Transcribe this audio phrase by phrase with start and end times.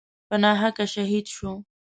[0.27, 1.51] په ناحقه شهید شو.